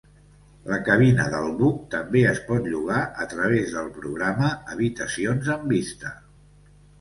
La 0.69 0.77
cabina 0.85 1.25
del 1.33 1.51
buc 1.59 1.83
també 1.95 2.23
es 2.29 2.41
pot 2.47 2.69
llogar 2.71 3.03
a 3.25 3.27
través 3.35 3.69
del 3.77 3.93
programa 3.99 4.51
"Habitacions 4.77 5.53
amb 5.59 5.69
vista". 5.77 6.15